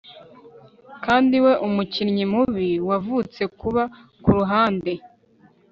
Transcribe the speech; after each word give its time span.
kandi 1.05 1.35
we, 1.43 1.53
umukinnyi 1.67 2.23
mubi, 2.31 2.69
wavutse 2.87 3.41
kuba 3.59 3.83
kuruhande 4.23 4.93